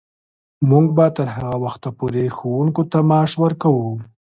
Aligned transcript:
موږ 0.69 0.85
به 0.95 1.05
تر 1.17 1.27
هغه 1.35 1.55
وخته 1.63 1.89
پورې 1.97 2.23
ښوونکو 2.37 2.81
ته 2.91 2.97
معاش 3.09 3.31
ورکوو. 3.43 3.89